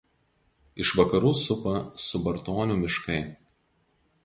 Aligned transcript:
Iš 0.83 0.93
vakarų 0.99 1.33
supa 1.41 1.75
Subartonių 2.05 2.81
miškai. 2.87 3.21